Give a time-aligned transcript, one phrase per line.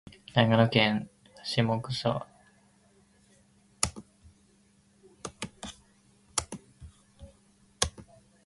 [0.33, 1.11] 長野県
[1.45, 2.25] 喬木村